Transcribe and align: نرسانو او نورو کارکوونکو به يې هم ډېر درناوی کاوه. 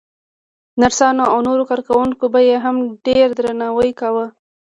نرسانو 0.81 1.23
او 1.31 1.37
نورو 1.47 1.63
کارکوونکو 1.69 2.25
به 2.33 2.39
يې 2.49 2.57
هم 2.65 2.75
ډېر 3.05 3.27
درناوی 3.39 3.91
کاوه. 3.99 4.25